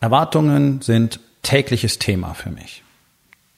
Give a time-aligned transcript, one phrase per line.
[0.00, 2.82] Erwartungen sind tägliches Thema für mich.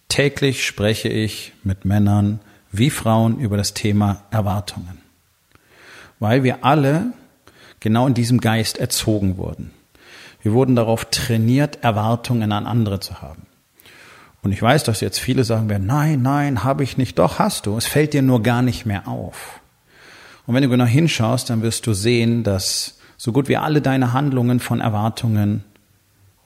[0.09, 2.41] Täglich spreche ich mit Männern
[2.73, 4.99] wie Frauen über das Thema Erwartungen.
[6.19, 7.13] Weil wir alle
[7.81, 9.71] genau in diesem Geist erzogen wurden.
[10.43, 13.47] Wir wurden darauf trainiert, Erwartungen an andere zu haben.
[14.43, 17.19] Und ich weiß, dass jetzt viele sagen werden, nein, nein, habe ich nicht.
[17.19, 17.77] Doch, hast du.
[17.77, 19.61] Es fällt dir nur gar nicht mehr auf.
[20.47, 24.15] Und wenn du genau hinschaust, dann wirst du sehen, dass so gut wie alle deine
[24.15, 25.65] Handlungen von Erwartungen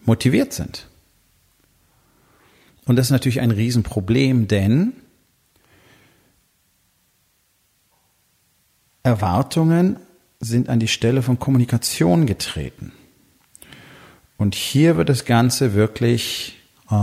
[0.05, 0.86] motiviert sind.
[2.86, 4.92] Und das ist natürlich ein Riesenproblem, denn
[9.02, 9.97] Erwartungen
[10.41, 12.92] sind an die Stelle von Kommunikation getreten.
[14.36, 16.58] Und hier wird das Ganze wirklich
[16.91, 16.94] äh,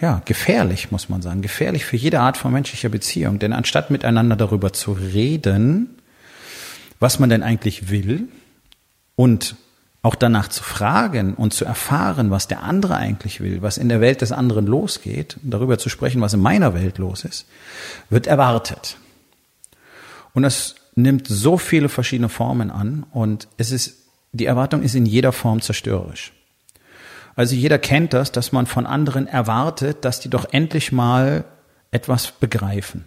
[0.00, 1.42] ja, gefährlich, muss man sagen.
[1.42, 3.38] Gefährlich für jede Art von menschlicher Beziehung.
[3.38, 5.96] Denn anstatt miteinander darüber zu reden,
[6.98, 8.28] was man denn eigentlich will
[9.16, 9.56] und
[10.02, 14.00] auch danach zu fragen und zu erfahren, was der andere eigentlich will, was in der
[14.00, 17.46] Welt des anderen losgeht, darüber zu sprechen, was in meiner Welt los ist,
[18.08, 18.96] wird erwartet.
[20.32, 23.96] Und das nimmt so viele verschiedene Formen an und es ist,
[24.32, 26.32] die Erwartung ist in jeder Form zerstörerisch.
[27.36, 31.44] Also jeder kennt das, dass man von anderen erwartet, dass die doch endlich mal
[31.90, 33.04] etwas begreifen.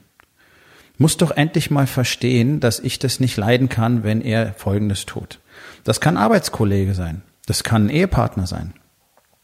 [0.97, 5.39] Muss doch endlich mal verstehen, dass ich das nicht leiden kann, wenn er Folgendes tut.
[5.83, 7.21] Das kann Arbeitskollege sein.
[7.45, 8.73] Das kann Ehepartner sein.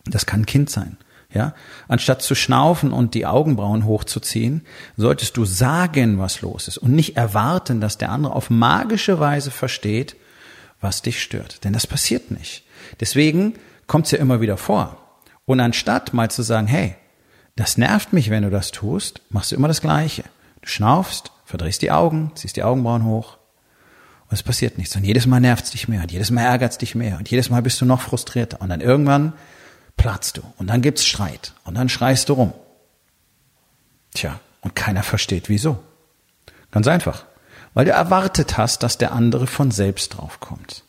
[0.05, 0.97] Das kann Kind sein.
[1.31, 1.53] Ja,
[1.87, 4.65] anstatt zu schnaufen und die Augenbrauen hochzuziehen,
[4.97, 9.51] solltest du sagen, was los ist und nicht erwarten, dass der andere auf magische Weise
[9.51, 10.15] versteht,
[10.81, 11.63] was dich stört.
[11.63, 12.63] Denn das passiert nicht.
[12.99, 13.53] Deswegen
[13.85, 14.97] kommt es ja immer wieder vor.
[15.45, 16.95] Und anstatt mal zu sagen, hey,
[17.55, 20.23] das nervt mich, wenn du das tust, machst du immer das Gleiche.
[20.61, 23.38] Du schnaufst, verdrehst die Augen, ziehst die Augenbrauen hoch,
[24.29, 24.95] und es passiert nichts.
[24.95, 27.29] Und jedes Mal nervt es dich mehr und jedes Mal ärgert es dich mehr und
[27.29, 28.61] jedes Mal bist du noch frustrierter.
[28.61, 29.33] Und dann irgendwann
[29.97, 32.53] platzt du und dann gibt's Streit und dann schreist du rum.
[34.13, 35.79] Tja, und keiner versteht wieso.
[36.69, 37.25] Ganz einfach.
[37.73, 40.83] Weil du erwartet hast, dass der andere von selbst draufkommt.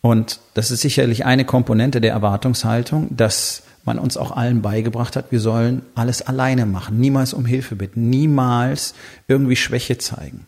[0.00, 5.30] Und das ist sicherlich eine Komponente der Erwartungshaltung, dass man uns auch allen beigebracht hat,
[5.30, 8.94] wir sollen alles alleine machen, niemals um Hilfe bitten, niemals
[9.28, 10.46] irgendwie Schwäche zeigen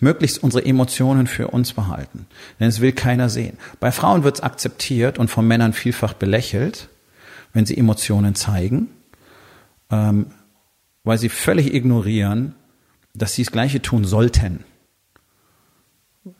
[0.00, 2.26] möglichst unsere Emotionen für uns behalten.
[2.60, 3.58] Denn es will keiner sehen.
[3.80, 6.88] Bei Frauen wird es akzeptiert und von Männern vielfach belächelt,
[7.52, 8.88] wenn sie Emotionen zeigen,
[9.90, 10.26] ähm,
[11.04, 12.54] weil sie völlig ignorieren,
[13.14, 14.64] dass sie das Gleiche tun sollten.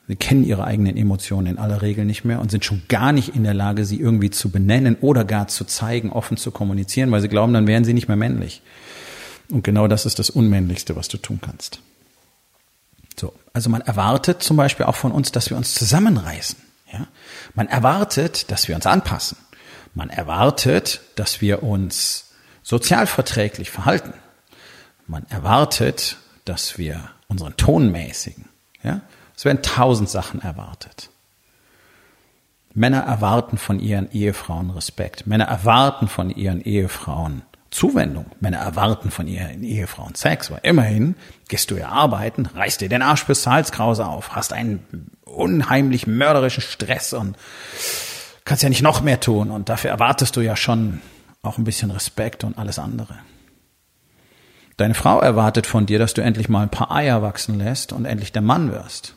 [0.07, 3.35] Sie kennen ihre eigenen Emotionen in aller Regel nicht mehr und sind schon gar nicht
[3.35, 7.21] in der Lage, sie irgendwie zu benennen oder gar zu zeigen, offen zu kommunizieren, weil
[7.21, 8.61] sie glauben, dann wären sie nicht mehr männlich.
[9.49, 11.81] Und genau das ist das Unmännlichste, was du tun kannst.
[13.19, 13.33] So.
[13.51, 16.57] Also man erwartet zum Beispiel auch von uns, dass wir uns zusammenreißen.
[16.93, 17.05] Ja?
[17.53, 19.37] Man erwartet, dass wir uns anpassen.
[19.93, 22.31] Man erwartet, dass wir uns
[22.63, 24.13] sozialverträglich verhalten.
[25.05, 26.15] Man erwartet,
[26.45, 28.47] dass wir unseren Ton mäßigen.
[28.83, 29.01] Ja?
[29.35, 31.09] Es werden tausend Sachen erwartet.
[32.73, 35.27] Männer erwarten von ihren Ehefrauen Respekt.
[35.27, 37.41] Männer erwarten von ihren Ehefrauen
[37.71, 38.25] Zuwendung.
[38.39, 41.15] Männer erwarten von ihren Ehefrauen Sex, weil immerhin
[41.47, 46.07] gehst du ja arbeiten, reißt dir den Arsch bis zur Halskrause auf, hast einen unheimlich
[46.07, 47.37] mörderischen Stress und
[48.45, 51.01] kannst ja nicht noch mehr tun und dafür erwartest du ja schon
[51.43, 53.15] auch ein bisschen Respekt und alles andere.
[54.77, 58.05] Deine Frau erwartet von dir, dass du endlich mal ein paar Eier wachsen lässt und
[58.05, 59.15] endlich der Mann wirst.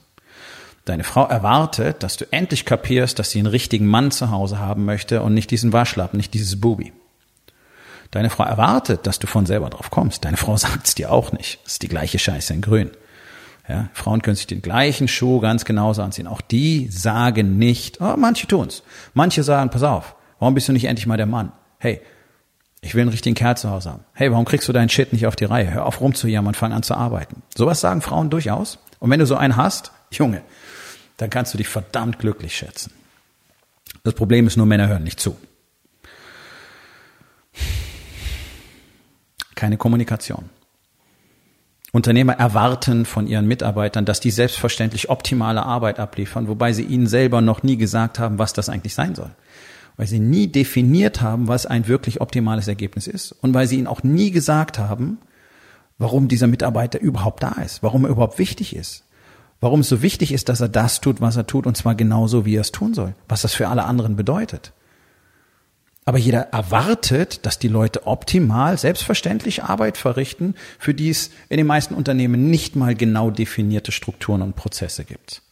[0.85, 4.85] Deine Frau erwartet, dass du endlich kapierst, dass sie einen richtigen Mann zu Hause haben
[4.85, 6.93] möchte und nicht diesen Waschlappen, nicht dieses Bubi.
[8.13, 10.25] Deine Frau erwartet, dass du von selber drauf kommst.
[10.25, 11.59] Deine Frau sagt es dir auch nicht.
[11.65, 12.93] Das ist die gleiche Scheiße in Grün.
[13.69, 16.27] Ja, Frauen können sich den gleichen Schuh ganz genauso anziehen.
[16.27, 18.83] Auch die sagen nicht, oh, manche tun's.
[19.15, 21.53] Manche sagen, pass auf, warum bist du nicht endlich mal der Mann?
[21.79, 22.01] Hey,
[22.81, 24.05] ich will einen richtigen Kerl zu Hause haben.
[24.13, 25.73] Hey, warum kriegst du deinen Shit nicht auf die Reihe?
[25.73, 27.43] Hör auf rumzujammern und fang an zu arbeiten.
[27.57, 28.79] Sowas sagen Frauen durchaus.
[28.99, 30.43] Und wenn du so einen hast, Junge,
[31.17, 32.93] dann kannst du dich verdammt glücklich schätzen.
[34.03, 35.37] Das Problem ist nur, Männer hören nicht zu.
[39.55, 40.51] Keine Kommunikation.
[41.93, 47.43] Unternehmer erwarten von ihren Mitarbeitern, dass die selbstverständlich optimale Arbeit abliefern, wobei sie ihnen selber
[47.43, 49.31] noch nie gesagt haben, was das eigentlich sein soll.
[49.99, 53.87] Weil sie nie definiert haben, was ein wirklich optimales Ergebnis ist und weil sie ihnen
[53.87, 55.19] auch nie gesagt haben,
[55.99, 59.05] warum dieser Mitarbeiter überhaupt da ist, warum er überhaupt wichtig ist,
[59.61, 62.47] warum es so wichtig ist, dass er das tut, was er tut und zwar genauso,
[62.47, 64.73] wie er es tun soll, was das für alle anderen bedeutet.
[66.05, 71.67] Aber jeder erwartet, dass die Leute optimal, selbstverständlich Arbeit verrichten, für die es in den
[71.67, 75.43] meisten Unternehmen nicht mal genau definierte Strukturen und Prozesse gibt.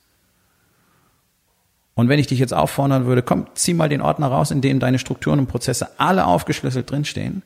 [1.94, 4.80] Und wenn ich dich jetzt auffordern würde, komm, zieh mal den Ordner raus, in dem
[4.80, 7.42] deine Strukturen und Prozesse alle aufgeschlüsselt drinstehen,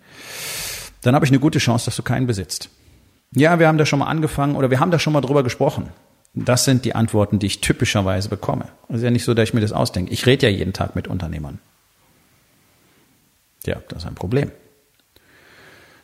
[1.03, 2.71] dann habe ich eine gute Chance, dass du keinen besitzt.
[3.35, 5.89] Ja, wir haben da schon mal angefangen oder wir haben da schon mal drüber gesprochen.
[6.35, 8.69] Das sind die Antworten, die ich typischerweise bekomme.
[8.89, 10.13] Es ist ja nicht so, dass ich mir das ausdenke.
[10.13, 11.59] Ich rede ja jeden Tag mit Unternehmern.
[13.67, 14.51] Ja, das ist ein Problem.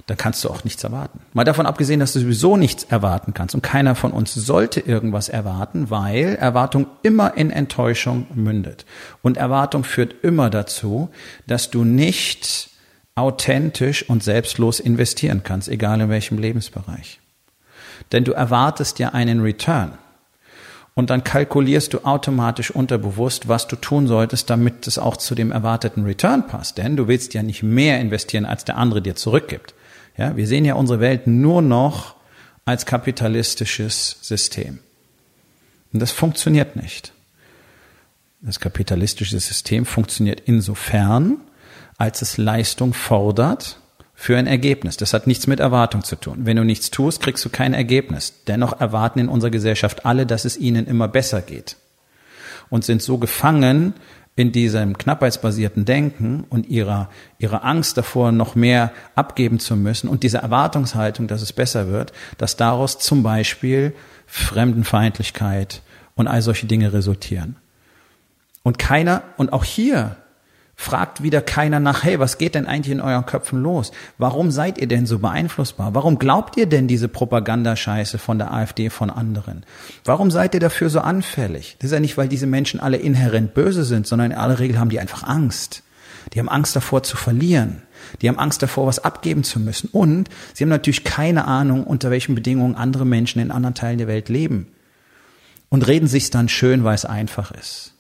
[0.07, 1.21] Da kannst du auch nichts erwarten.
[1.35, 5.29] Mal davon abgesehen, dass du sowieso nichts erwarten kannst und keiner von uns sollte irgendwas
[5.29, 8.87] erwarten, weil Erwartung immer in Enttäuschung mündet.
[9.23, 11.11] Und Erwartung führt immer dazu,
[11.47, 12.71] dass du nicht
[13.15, 17.21] authentisch und selbstlos investieren kannst, egal in welchem Lebensbereich.
[18.11, 19.93] Denn du erwartest ja einen Return.
[21.01, 25.51] Und dann kalkulierst du automatisch unterbewusst, was du tun solltest, damit es auch zu dem
[25.51, 26.77] erwarteten Return passt.
[26.77, 29.73] Denn du willst ja nicht mehr investieren, als der andere dir zurückgibt.
[30.19, 32.17] Ja, wir sehen ja unsere Welt nur noch
[32.67, 34.81] als kapitalistisches System.
[35.91, 37.15] Und das funktioniert nicht.
[38.43, 41.39] Das kapitalistische System funktioniert insofern,
[41.97, 43.80] als es Leistung fordert
[44.21, 44.99] für ein Ergebnis.
[44.99, 46.41] Das hat nichts mit Erwartung zu tun.
[46.45, 48.35] Wenn du nichts tust, kriegst du kein Ergebnis.
[48.47, 51.79] Dennoch erwarten in unserer Gesellschaft alle, dass es ihnen immer besser geht
[52.69, 53.95] und sind so gefangen
[54.37, 57.09] in diesem knappheitsbasierten Denken und ihrer,
[57.39, 62.13] ihrer Angst davor, noch mehr abgeben zu müssen und dieser Erwartungshaltung, dass es besser wird,
[62.37, 63.95] dass daraus zum Beispiel
[64.27, 65.81] Fremdenfeindlichkeit
[66.15, 67.57] und all solche Dinge resultieren.
[68.63, 70.17] Und keiner, und auch hier
[70.81, 73.93] fragt wieder keiner nach, hey, was geht denn eigentlich in euren Köpfen los?
[74.17, 75.95] Warum seid ihr denn so beeinflussbar?
[75.95, 79.67] Warum glaubt ihr denn diese Propagandascheiße von der AfD von anderen?
[80.07, 81.77] Warum seid ihr dafür so anfällig?
[81.79, 84.79] Das ist ja nicht, weil diese Menschen alle inhärent böse sind, sondern in aller Regel
[84.79, 85.83] haben die einfach Angst.
[86.33, 87.83] Die haben Angst davor zu verlieren.
[88.23, 89.91] Die haben Angst davor, was abgeben zu müssen.
[89.93, 94.09] Und sie haben natürlich keine Ahnung, unter welchen Bedingungen andere Menschen in anderen Teilen der
[94.09, 94.69] Welt leben.
[95.69, 97.93] Und reden sich's dann schön, weil es einfach ist.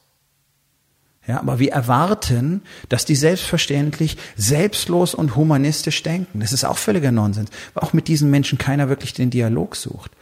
[1.26, 6.40] Ja, aber wir erwarten, dass die selbstverständlich selbstlos und humanistisch denken.
[6.40, 10.12] Das ist auch völliger Nonsens, weil auch mit diesen Menschen keiner wirklich den Dialog sucht.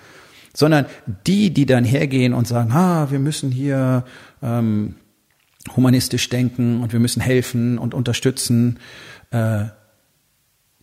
[0.54, 0.86] Sondern
[1.26, 4.04] die, die dann hergehen und sagen, ah, wir müssen hier
[4.42, 4.96] ähm,
[5.76, 8.80] humanistisch denken und wir müssen helfen und unterstützen,
[9.30, 9.66] äh,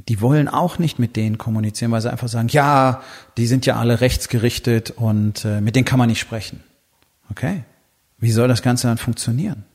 [0.08, 3.02] die wollen auch nicht mit denen kommunizieren, weil sie einfach sagen, ja,
[3.38, 6.64] die sind ja alle rechtsgerichtet und äh, mit denen kann man nicht sprechen.
[7.32, 7.64] Okay?
[8.18, 9.66] Wie soll das Ganze dann funktionieren?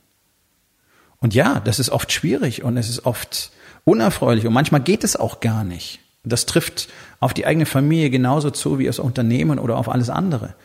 [1.21, 3.51] Und ja, das ist oft schwierig und es ist oft
[3.85, 5.99] unerfreulich und manchmal geht es auch gar nicht.
[6.23, 6.89] Das trifft
[7.19, 10.55] auf die eigene Familie genauso zu wie aufs Unternehmen oder auf alles andere.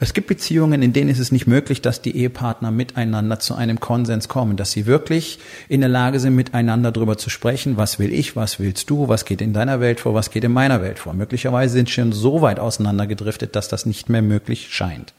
[0.00, 3.80] Es gibt Beziehungen, in denen ist es nicht möglich, dass die Ehepartner miteinander zu einem
[3.80, 8.12] Konsens kommen, dass sie wirklich in der Lage sind, miteinander darüber zu sprechen, was will
[8.12, 11.00] ich, was willst du, was geht in deiner Welt vor, was geht in meiner Welt
[11.00, 11.14] vor.
[11.14, 15.14] Möglicherweise sind sie schon so weit auseinandergedriftet, dass das nicht mehr möglich scheint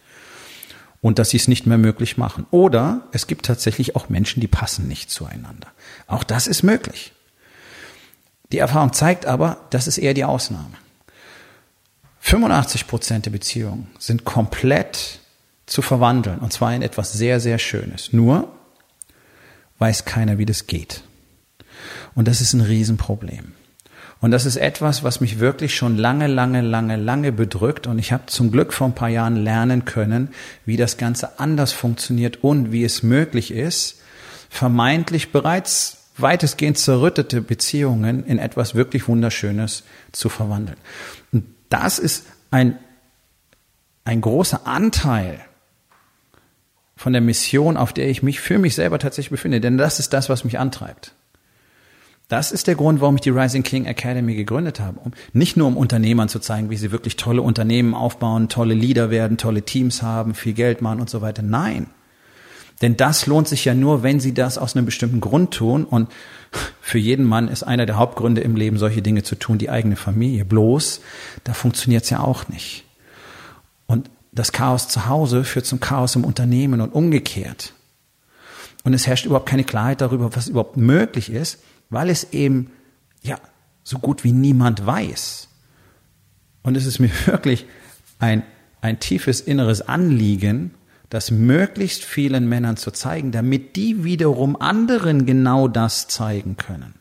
[1.01, 2.45] und dass sie es nicht mehr möglich machen.
[2.51, 5.67] Oder es gibt tatsächlich auch Menschen, die passen nicht zueinander.
[6.07, 7.13] Auch das ist möglich.
[8.51, 10.73] Die Erfahrung zeigt aber, das ist eher die Ausnahme.
[12.21, 15.19] 85 Prozent der Beziehungen sind komplett
[15.65, 18.11] zu verwandeln und zwar in etwas sehr, sehr Schönes.
[18.11, 18.51] Nur
[19.77, 21.03] weiß keiner, wie das geht.
[22.15, 23.53] Und das ist ein Riesenproblem.
[24.21, 27.87] Und das ist etwas, was mich wirklich schon lange, lange, lange, lange bedrückt.
[27.87, 30.29] Und ich habe zum Glück vor ein paar Jahren lernen können,
[30.65, 34.01] wie das Ganze anders funktioniert und wie es möglich ist,
[34.49, 40.77] vermeintlich bereits weitestgehend zerrüttete Beziehungen in etwas wirklich Wunderschönes zu verwandeln.
[41.31, 42.77] Und das ist ein,
[44.03, 45.39] ein großer Anteil
[46.97, 49.61] von der Mission, auf der ich mich für mich selber tatsächlich befinde.
[49.61, 51.13] Denn das ist das, was mich antreibt.
[52.29, 54.99] Das ist der Grund, warum ich die Rising King Academy gegründet habe.
[54.99, 59.09] Um, nicht nur um Unternehmern zu zeigen, wie sie wirklich tolle Unternehmen aufbauen, tolle Leader
[59.09, 61.41] werden, tolle Teams haben, viel Geld machen und so weiter.
[61.41, 61.87] Nein.
[62.83, 65.85] Denn das lohnt sich ja nur, wenn sie das aus einem bestimmten Grund tun.
[65.85, 66.09] Und
[66.81, 69.95] für jeden Mann ist einer der Hauptgründe im Leben, solche Dinge zu tun, die eigene
[69.95, 70.45] Familie.
[70.45, 71.01] Bloß,
[71.45, 72.85] da funktioniert es ja auch nicht.
[73.87, 77.73] Und das Chaos zu Hause führt zum Chaos im Unternehmen und umgekehrt.
[78.83, 81.57] Und es herrscht überhaupt keine Klarheit darüber, was überhaupt möglich ist
[81.89, 82.71] weil es eben,
[83.21, 83.37] ja,
[83.83, 85.49] so gut wie niemand weiß.
[86.63, 87.65] Und es ist mir wirklich
[88.19, 88.43] ein,
[88.81, 90.73] ein tiefes inneres Anliegen,
[91.09, 96.93] das möglichst vielen Männern zu zeigen, damit die wiederum anderen genau das zeigen können.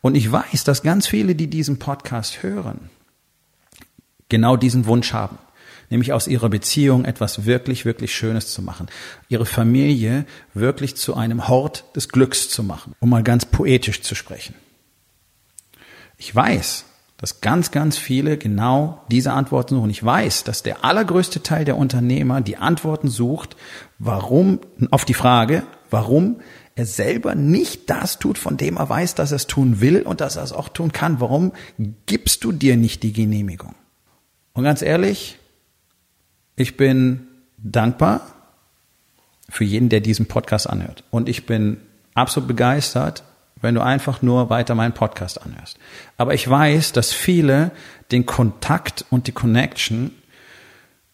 [0.00, 2.88] Und ich weiß, dass ganz viele, die diesen Podcast hören,
[4.30, 5.38] genau diesen Wunsch haben,
[5.90, 8.86] nämlich aus ihrer Beziehung etwas wirklich, wirklich Schönes zu machen,
[9.28, 14.14] ihre Familie wirklich zu einem Hort des Glücks zu machen, um mal ganz poetisch zu
[14.14, 14.54] sprechen.
[16.16, 16.84] Ich weiß,
[17.16, 19.90] dass ganz, ganz viele genau diese Antworten suchen.
[19.90, 23.56] Ich weiß, dass der allergrößte Teil der Unternehmer die Antworten sucht,
[23.98, 26.40] warum, auf die Frage, warum
[26.76, 30.22] er selber nicht das tut, von dem er weiß, dass er es tun will und
[30.22, 31.20] dass er es auch tun kann.
[31.20, 31.52] Warum
[32.06, 33.74] gibst du dir nicht die Genehmigung?
[34.54, 35.38] Und ganz ehrlich,
[36.60, 37.26] ich bin
[37.56, 38.20] dankbar
[39.48, 41.04] für jeden, der diesen Podcast anhört.
[41.10, 41.78] Und ich bin
[42.12, 43.24] absolut begeistert,
[43.62, 45.78] wenn du einfach nur weiter meinen Podcast anhörst.
[46.18, 47.70] Aber ich weiß, dass viele
[48.10, 50.10] den Kontakt und die Connection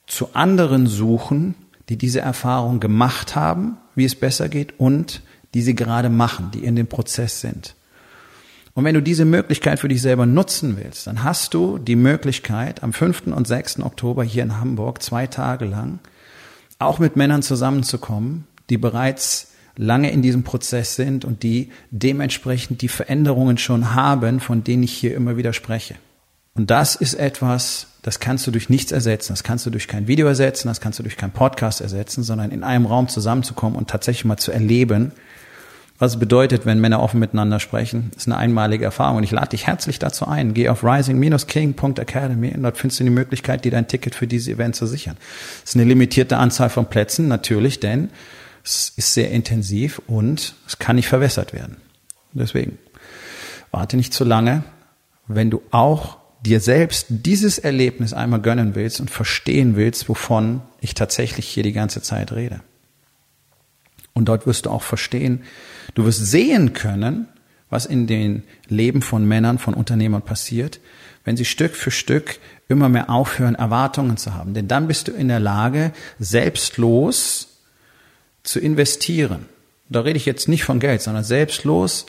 [0.08, 1.54] zu anderen suchen,
[1.88, 5.22] die diese Erfahrung gemacht haben, wie es besser geht und
[5.54, 7.75] die sie gerade machen, die in dem Prozess sind.
[8.76, 12.82] Und wenn du diese Möglichkeit für dich selber nutzen willst, dann hast du die Möglichkeit,
[12.82, 13.28] am 5.
[13.28, 13.80] und 6.
[13.80, 15.98] Oktober hier in Hamburg zwei Tage lang
[16.78, 22.88] auch mit Männern zusammenzukommen, die bereits lange in diesem Prozess sind und die dementsprechend die
[22.88, 25.94] Veränderungen schon haben, von denen ich hier immer wieder spreche.
[26.54, 29.32] Und das ist etwas, das kannst du durch nichts ersetzen.
[29.32, 32.50] Das kannst du durch kein Video ersetzen, das kannst du durch keinen Podcast ersetzen, sondern
[32.50, 35.12] in einem Raum zusammenzukommen und tatsächlich mal zu erleben,
[35.98, 38.10] was bedeutet, wenn Männer offen miteinander sprechen.
[38.12, 40.52] Das ist eine einmalige Erfahrung und ich lade dich herzlich dazu ein.
[40.52, 44.76] Geh auf rising-king.academy und dort findest du die Möglichkeit, dir dein Ticket für dieses Event
[44.76, 45.16] zu sichern.
[45.64, 48.10] Es ist eine limitierte Anzahl von Plätzen, natürlich, denn
[48.62, 51.76] es ist sehr intensiv und es kann nicht verwässert werden.
[52.32, 52.78] Deswegen
[53.70, 54.64] warte nicht zu lange,
[55.28, 60.94] wenn du auch dir selbst dieses Erlebnis einmal gönnen willst und verstehen willst, wovon ich
[60.94, 62.60] tatsächlich hier die ganze Zeit rede.
[64.16, 65.42] Und dort wirst du auch verstehen,
[65.94, 67.28] du wirst sehen können,
[67.68, 70.80] was in den Leben von Männern, von Unternehmern passiert,
[71.24, 74.54] wenn sie Stück für Stück immer mehr aufhören, Erwartungen zu haben.
[74.54, 77.58] Denn dann bist du in der Lage, selbstlos
[78.42, 79.44] zu investieren.
[79.90, 82.06] Da rede ich jetzt nicht von Geld, sondern selbstlos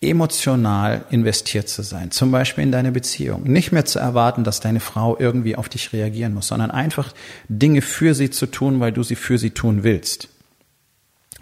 [0.00, 3.44] emotional investiert zu sein, zum Beispiel in deine Beziehung.
[3.44, 7.14] Nicht mehr zu erwarten, dass deine Frau irgendwie auf dich reagieren muss, sondern einfach
[7.48, 10.30] Dinge für sie zu tun, weil du sie für sie tun willst.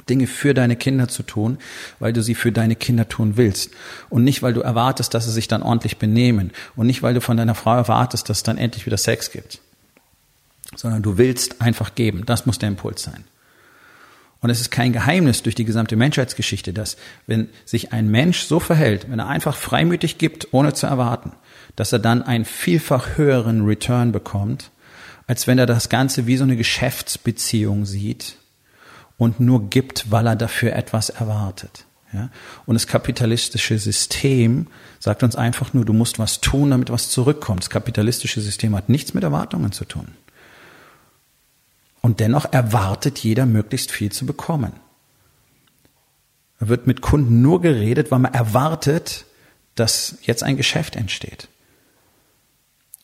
[0.08, 1.58] Dinge für deine Kinder zu tun,
[1.98, 3.70] weil du sie für deine Kinder tun willst.
[4.08, 6.52] Und nicht, weil du erwartest, dass sie sich dann ordentlich benehmen.
[6.76, 9.60] Und nicht, weil du von deiner Frau erwartest, dass es dann endlich wieder Sex gibt.
[10.76, 12.24] Sondern du willst einfach geben.
[12.26, 13.24] Das muss der Impuls sein.
[14.40, 16.96] Und es ist kein Geheimnis durch die gesamte Menschheitsgeschichte, dass
[17.26, 21.32] wenn sich ein Mensch so verhält, wenn er einfach freimütig gibt, ohne zu erwarten,
[21.74, 24.70] dass er dann einen vielfach höheren Return bekommt,
[25.26, 28.36] als wenn er das Ganze wie so eine Geschäftsbeziehung sieht
[29.18, 31.86] und nur gibt, weil er dafür etwas erwartet.
[32.12, 32.30] Ja?
[32.66, 34.68] Und das kapitalistische System
[34.98, 37.62] sagt uns einfach nur, du musst was tun, damit was zurückkommt.
[37.62, 40.08] Das kapitalistische System hat nichts mit Erwartungen zu tun.
[42.00, 44.72] Und dennoch erwartet jeder möglichst viel zu bekommen.
[46.60, 49.26] Da wird mit Kunden nur geredet, weil man erwartet,
[49.74, 51.48] dass jetzt ein Geschäft entsteht.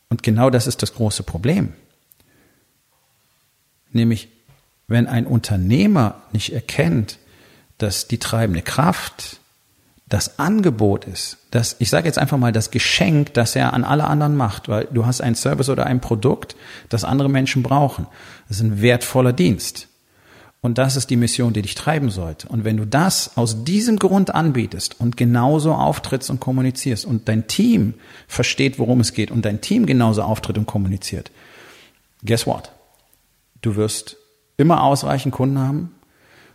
[0.09, 1.73] Und genau das ist das große Problem.
[3.91, 4.29] Nämlich,
[4.89, 7.19] wenn ein Unternehmer nicht erkennt,
[7.79, 9.41] dass die treibende Kraft
[10.09, 14.05] das Angebot ist, das, ich sage jetzt einfach mal das Geschenk, das er an alle
[14.05, 16.55] anderen macht, weil du hast einen Service oder ein Produkt,
[16.91, 18.07] das andere Menschen brauchen.
[18.49, 19.89] Das ist ein wertvoller Dienst.
[20.63, 22.49] Und das ist die Mission, die dich treiben sollte.
[22.49, 27.49] Und wenn du das aus diesem Grund anbietest und genauso auftrittst und kommunizierst und dein
[27.49, 27.95] Team
[28.29, 31.33] versteht, worum es geht und dein Team genauso auftritt und kommuniziert,
[32.25, 32.71] guess what?
[33.61, 34.17] Du wirst
[34.57, 35.95] immer ausreichend Kunden haben.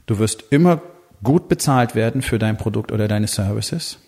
[0.05, 0.81] Du wirst immer
[1.23, 3.99] gut bezahlt werden für dein Produkt oder deine Services.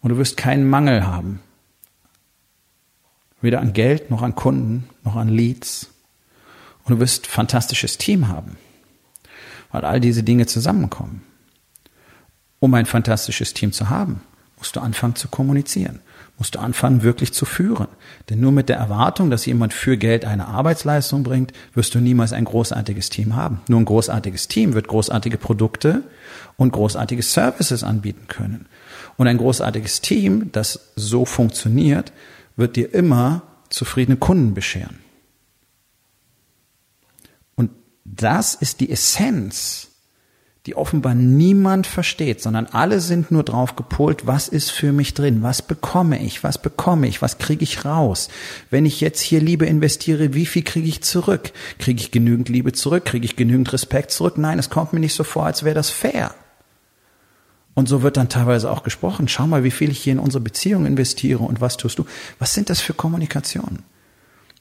[0.00, 1.40] Und du wirst keinen Mangel haben.
[3.40, 5.90] Weder an Geld, noch an Kunden, noch an Leads.
[6.84, 8.56] Und du wirst fantastisches Team haben.
[9.70, 11.22] Weil all diese Dinge zusammenkommen.
[12.60, 14.22] Um ein fantastisches Team zu haben,
[14.56, 16.00] musst du anfangen zu kommunizieren
[16.38, 17.86] musst du anfangen, wirklich zu führen.
[18.28, 22.32] Denn nur mit der Erwartung, dass jemand für Geld eine Arbeitsleistung bringt, wirst du niemals
[22.32, 23.60] ein großartiges Team haben.
[23.68, 26.02] Nur ein großartiges Team wird großartige Produkte
[26.56, 28.66] und großartige Services anbieten können.
[29.16, 32.12] Und ein großartiges Team, das so funktioniert,
[32.56, 34.98] wird dir immer zufriedene Kunden bescheren.
[37.54, 37.70] Und
[38.04, 39.93] das ist die Essenz
[40.66, 45.42] die offenbar niemand versteht, sondern alle sind nur drauf gepolt, was ist für mich drin,
[45.42, 48.30] was bekomme ich, was bekomme ich, was kriege ich raus.
[48.70, 51.52] Wenn ich jetzt hier Liebe investiere, wie viel kriege ich zurück?
[51.78, 53.04] Kriege ich genügend Liebe zurück?
[53.04, 54.38] Kriege ich genügend Respekt zurück?
[54.38, 56.34] Nein, es kommt mir nicht so vor, als wäre das fair.
[57.74, 59.28] Und so wird dann teilweise auch gesprochen.
[59.28, 62.06] Schau mal, wie viel ich hier in unsere Beziehung investiere und was tust du?
[62.38, 63.82] Was sind das für Kommunikationen?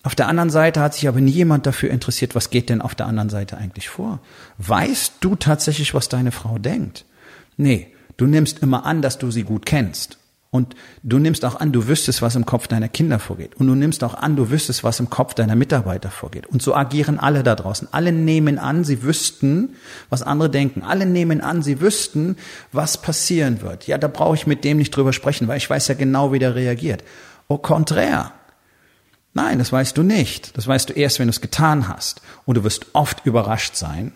[0.04, 2.94] Auf der anderen Seite hat sich aber nie jemand dafür interessiert, was geht denn auf
[2.94, 4.20] der anderen Seite eigentlich vor?
[4.58, 7.06] Weißt du tatsächlich, was deine Frau denkt?
[7.56, 10.18] Nee, du nimmst immer an, dass du sie gut kennst.
[10.54, 13.56] Und du nimmst auch an, du wüsstest, was im Kopf deiner Kinder vorgeht.
[13.56, 16.46] Und du nimmst auch an, du wüsstest, was im Kopf deiner Mitarbeiter vorgeht.
[16.46, 17.88] Und so agieren alle da draußen.
[17.92, 19.76] Alle nehmen an, sie wüssten,
[20.10, 20.84] was andere denken.
[20.84, 22.36] Alle nehmen an, sie wüssten,
[22.72, 23.88] was passieren wird.
[23.88, 26.40] Ja, da brauche ich mit dem nicht drüber sprechen, weil ich weiß ja genau, wie
[26.40, 27.04] der reagiert.
[27.48, 28.34] Au contraire.
[29.34, 30.56] Nein, das weißt du nicht.
[30.58, 32.22] Das weißt du erst, wenn du es getan hast.
[32.46, 34.12] Und du wirst oft überrascht sein,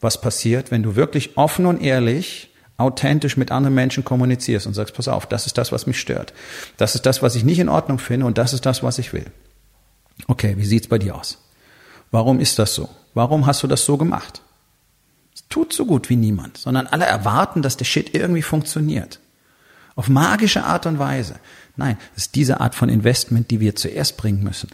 [0.00, 4.94] was passiert, wenn du wirklich offen und ehrlich, authentisch mit anderen Menschen kommunizierst und sagst,
[4.94, 6.32] pass auf, das ist das, was mich stört.
[6.76, 9.12] Das ist das, was ich nicht in Ordnung finde und das ist das, was ich
[9.12, 9.26] will.
[10.26, 11.38] Okay, wie sieht's bei dir aus?
[12.10, 12.88] Warum ist das so?
[13.14, 14.42] Warum hast du das so gemacht?
[15.34, 19.20] Es tut so gut wie niemand, sondern alle erwarten, dass der Shit irgendwie funktioniert.
[19.96, 21.36] Auf magische Art und Weise.
[21.76, 24.70] Nein, es ist diese Art von Investment, die wir zuerst bringen müssen.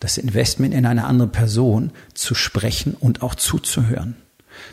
[0.00, 4.16] Das Investment in eine andere Person zu sprechen und auch zuzuhören.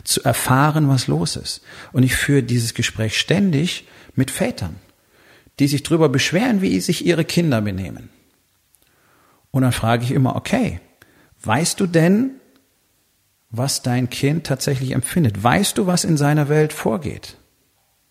[0.04, 1.62] Zu erfahren, was los ist.
[1.92, 4.76] Und ich führe dieses Gespräch ständig mit Vätern,
[5.58, 8.08] die sich darüber beschweren, wie sich ihre Kinder benehmen.
[9.50, 10.80] Und dann frage ich immer, okay,
[11.42, 12.32] weißt du denn,
[13.50, 15.42] was dein Kind tatsächlich empfindet?
[15.42, 17.36] Weißt du, was in seiner Welt vorgeht?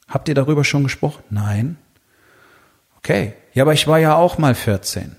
[0.07, 1.23] Habt ihr darüber schon gesprochen?
[1.29, 1.77] Nein.
[3.05, 3.33] Okay.
[3.53, 5.15] Ja, aber ich war ja auch mal 14.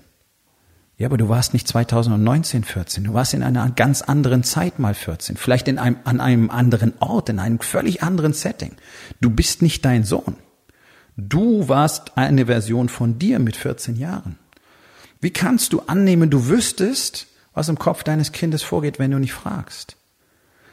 [0.97, 3.05] Ja, aber du warst nicht 2019 14.
[3.05, 5.37] Du warst in einer ganz anderen Zeit mal 14.
[5.37, 8.73] Vielleicht in einem, an einem anderen Ort, in einem völlig anderen Setting.
[9.21, 10.35] Du bist nicht dein Sohn.
[11.15, 14.37] Du warst eine Version von dir mit 14 Jahren.
[15.21, 19.33] Wie kannst du annehmen, du wüsstest, was im Kopf deines Kindes vorgeht, wenn du nicht
[19.33, 19.95] fragst?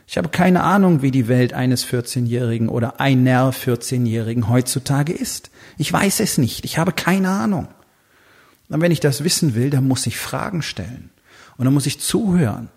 [0.06, 5.50] Ich habe keine Ahnung, wie die Welt eines 14-Jährigen oder einer 14-Jährigen heutzutage ist.
[5.78, 6.64] Ich weiß es nicht.
[6.64, 7.68] Ich habe keine Ahnung.
[8.68, 11.10] Und wenn ich das wissen will, dann muss ich Fragen stellen.
[11.56, 12.68] Und dann muss ich zuhören.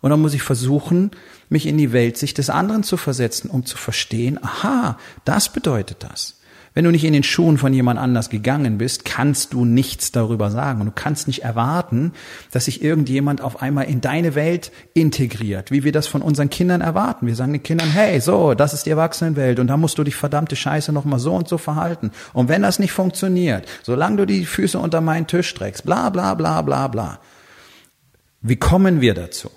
[0.00, 1.10] Und dann muss ich versuchen,
[1.48, 6.40] mich in die Weltsicht des anderen zu versetzen, um zu verstehen, aha, das bedeutet das.
[6.76, 10.50] Wenn du nicht in den Schuhen von jemand anders gegangen bist, kannst du nichts darüber
[10.50, 10.82] sagen.
[10.82, 12.12] Und du kannst nicht erwarten,
[12.50, 16.82] dass sich irgendjemand auf einmal in deine Welt integriert, wie wir das von unseren Kindern
[16.82, 17.26] erwarten.
[17.26, 20.16] Wir sagen den Kindern, hey, so, das ist die Erwachsenenwelt und da musst du dich
[20.16, 22.10] verdammte Scheiße nochmal so und so verhalten.
[22.34, 26.34] Und wenn das nicht funktioniert, solange du die Füße unter meinen Tisch streckst, bla, bla,
[26.34, 27.20] bla, bla, bla.
[28.42, 29.50] Wie kommen wir dazu?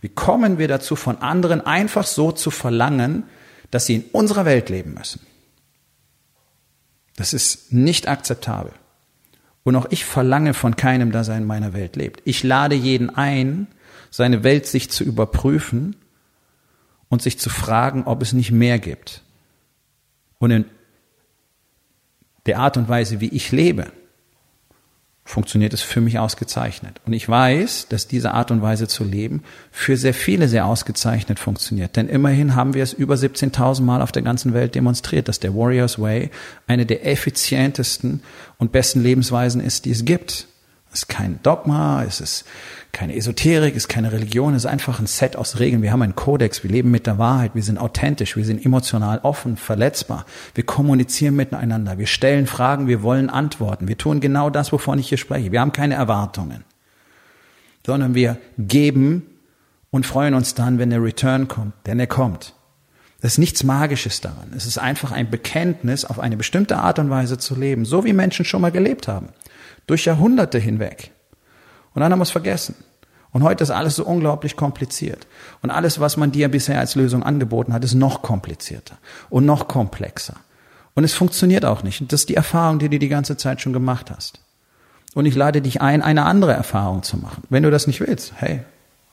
[0.00, 3.22] Wie kommen wir dazu, von anderen einfach so zu verlangen,
[3.70, 5.20] dass sie in unserer Welt leben müssen?
[7.16, 8.72] Das ist nicht akzeptabel.
[9.64, 12.22] Und auch ich verlange von keinem, dass er in meiner Welt lebt.
[12.24, 13.66] Ich lade jeden ein,
[14.10, 15.96] seine Welt sich zu überprüfen
[17.08, 19.22] und sich zu fragen, ob es nicht mehr gibt.
[20.38, 20.64] Und in
[22.46, 23.90] der Art und Weise, wie ich lebe,
[25.26, 27.00] funktioniert es für mich ausgezeichnet.
[27.04, 31.40] Und ich weiß, dass diese Art und Weise zu leben für sehr viele sehr ausgezeichnet
[31.40, 31.96] funktioniert.
[31.96, 35.54] Denn immerhin haben wir es über 17.000 Mal auf der ganzen Welt demonstriert, dass der
[35.54, 36.30] Warriors Way
[36.68, 38.22] eine der effizientesten
[38.58, 40.46] und besten Lebensweisen ist, die es gibt.
[40.96, 42.46] Es ist kein Dogma, es ist
[42.90, 45.82] keine Esoterik, es ist keine Religion, es ist einfach ein Set aus Regeln.
[45.82, 49.20] Wir haben einen Kodex, wir leben mit der Wahrheit, wir sind authentisch, wir sind emotional
[49.22, 50.24] offen, verletzbar.
[50.54, 53.88] Wir kommunizieren miteinander, wir stellen Fragen, wir wollen Antworten.
[53.88, 55.52] Wir tun genau das, wovon ich hier spreche.
[55.52, 56.64] Wir haben keine Erwartungen,
[57.84, 59.26] sondern wir geben
[59.90, 62.54] und freuen uns dann, wenn der Return kommt, denn er kommt.
[63.20, 64.54] Das ist nichts Magisches daran.
[64.56, 68.14] Es ist einfach ein Bekenntnis, auf eine bestimmte Art und Weise zu leben, so wie
[68.14, 69.28] Menschen schon mal gelebt haben
[69.86, 71.12] durch Jahrhunderte hinweg.
[71.94, 72.74] Und dann haben wir es vergessen.
[73.32, 75.26] Und heute ist alles so unglaublich kompliziert.
[75.62, 78.96] Und alles, was man dir bisher als Lösung angeboten hat, ist noch komplizierter
[79.28, 80.36] und noch komplexer.
[80.94, 82.00] Und es funktioniert auch nicht.
[82.00, 84.40] Und das ist die Erfahrung, die du die ganze Zeit schon gemacht hast.
[85.14, 87.42] Und ich lade dich ein, eine andere Erfahrung zu machen.
[87.50, 88.62] Wenn du das nicht willst, hey,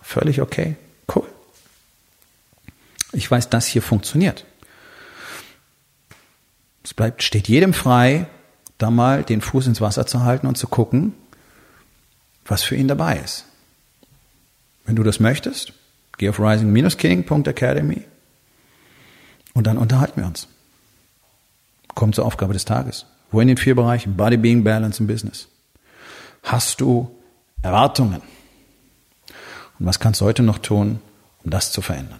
[0.01, 0.77] völlig okay,
[1.15, 1.27] cool.
[3.11, 4.45] Ich weiß, das hier funktioniert.
[6.83, 8.27] Es bleibt, steht jedem frei,
[8.83, 11.13] da mal den Fuß ins Wasser zu halten und zu gucken,
[12.45, 13.45] was für ihn dabei ist.
[14.85, 15.73] Wenn du das möchtest,
[16.17, 18.03] geh auf rising-king.academy
[19.53, 20.47] und dann unterhalten wir uns.
[21.95, 23.05] Kommt zur Aufgabe des Tages.
[23.31, 24.17] Wo in den vier Bereichen?
[24.17, 25.47] Body, Being, Balance und Business.
[26.43, 27.15] Hast du
[27.61, 28.21] Erwartungen?
[29.79, 30.99] Und was kannst du heute noch tun,
[31.43, 32.19] um das zu verändern?